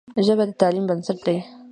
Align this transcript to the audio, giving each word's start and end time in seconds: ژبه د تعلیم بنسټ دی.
ژبه 0.25 0.43
د 0.47 0.51
تعلیم 0.61 0.85
بنسټ 0.89 1.17
دی. 1.25 1.37